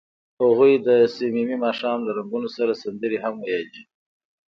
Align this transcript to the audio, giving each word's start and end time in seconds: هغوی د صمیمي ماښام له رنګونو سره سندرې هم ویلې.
هغوی 0.43 0.73
د 0.87 0.89
صمیمي 1.15 1.57
ماښام 1.65 1.99
له 2.07 2.11
رنګونو 2.17 2.47
سره 2.57 2.71
سندرې 2.83 3.17
هم 3.23 3.35
ویلې. 3.45 3.83